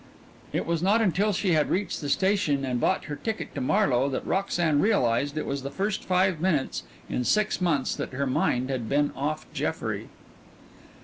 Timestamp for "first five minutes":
5.69-6.81